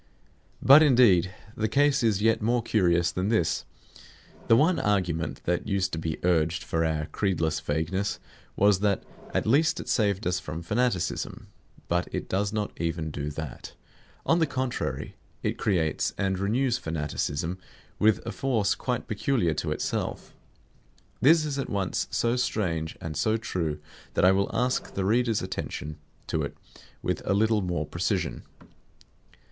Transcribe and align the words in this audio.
But 0.63 0.81
indeed 0.81 1.31
the 1.55 1.67
case 1.67 2.01
is 2.01 2.23
yet 2.23 2.41
more 2.41 2.63
curious 2.63 3.11
than 3.11 3.29
this. 3.29 3.65
The 4.47 4.55
one 4.55 4.79
argument 4.79 5.43
that 5.43 5.67
used 5.67 5.91
to 5.91 5.99
be 5.99 6.17
urged 6.23 6.63
for 6.63 6.83
our 6.83 7.05
creedless 7.05 7.59
vagueness 7.61 8.17
was 8.55 8.79
that 8.79 9.03
at 9.31 9.45
least 9.45 9.79
it 9.79 9.87
saved 9.87 10.25
us 10.25 10.39
from 10.39 10.63
fanaticism. 10.63 11.49
But 11.87 12.07
it 12.11 12.27
does 12.27 12.51
not 12.51 12.71
even 12.81 13.11
do 13.11 13.29
that. 13.29 13.73
On 14.25 14.39
the 14.39 14.47
contrary, 14.47 15.17
it 15.43 15.59
creates 15.59 16.15
and 16.17 16.39
renews 16.39 16.79
fanaticism 16.79 17.59
with 17.99 18.25
a 18.25 18.31
force 18.31 18.73
quite 18.73 19.07
peculiar 19.07 19.53
to 19.53 19.71
itself. 19.71 20.33
This 21.21 21.45
is 21.45 21.59
at 21.59 21.69
once 21.69 22.07
so 22.09 22.35
strange 22.35 22.97
and 22.99 23.15
so 23.15 23.37
true 23.37 23.79
that 24.15 24.25
I 24.25 24.31
will 24.31 24.49
ask 24.51 24.95
the 24.95 25.05
reader's 25.05 25.43
attention 25.43 25.97
to 26.25 26.41
it 26.41 26.57
with 27.03 27.21
a 27.23 27.35
little 27.35 27.61
more 27.61 27.85
precision. 27.85 28.41